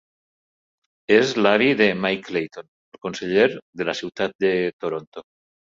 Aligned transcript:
És 1.17 1.33
l'avi 1.41 1.67
de 1.83 1.89
Mike 2.07 2.35
Layton, 2.39 2.69
el 2.97 3.03
conseller 3.07 3.47
de 3.55 3.89
la 3.93 4.01
ciutat 4.03 4.39
de 4.47 4.55
Toronto. 4.85 5.31